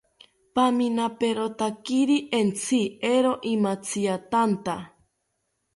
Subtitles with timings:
[0.55, 2.81] Paminaperotakiri entzi,
[3.13, 4.79] eero imantziatanta